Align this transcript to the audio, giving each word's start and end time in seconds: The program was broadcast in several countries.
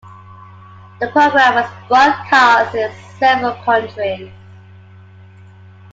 The 0.99 1.09
program 1.09 1.53
was 1.57 1.71
broadcast 1.87 2.73
in 2.73 2.91
several 3.19 3.53
countries. 3.63 4.31